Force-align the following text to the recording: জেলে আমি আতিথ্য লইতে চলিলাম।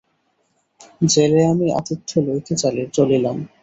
জেলে 1.05 1.41
আমি 1.51 1.67
আতিথ্য 1.79 2.11
লইতে 2.25 2.53
চলিলাম। 2.93 3.37